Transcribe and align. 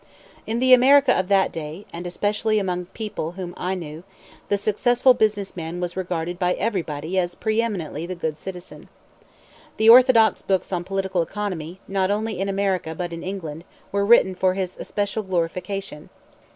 In 0.47 0.57
the 0.57 0.73
America 0.73 1.15
of 1.15 1.27
that 1.27 1.51
day, 1.51 1.85
and 1.93 2.07
especially 2.07 2.57
among 2.57 2.85
the 2.85 2.89
people 2.89 3.33
whom 3.33 3.53
I 3.55 3.75
knew, 3.75 4.03
the 4.49 4.57
successful 4.57 5.13
business 5.13 5.55
man 5.55 5.79
was 5.79 5.95
regarded 5.95 6.39
by 6.39 6.55
everybody 6.55 7.19
as 7.19 7.35
preeminently 7.35 8.07
the 8.07 8.15
good 8.15 8.39
citizen. 8.39 8.89
The 9.77 9.89
orthodox 9.89 10.41
books 10.41 10.73
on 10.73 10.85
political 10.85 11.21
economy, 11.21 11.81
not 11.87 12.09
only 12.09 12.39
in 12.39 12.49
America 12.49 12.95
but 12.95 13.13
in 13.13 13.21
England, 13.21 13.63
were 13.91 14.03
written 14.03 14.33
for 14.33 14.55
his 14.55 14.75
especial 14.77 15.21
glorification. 15.21 16.09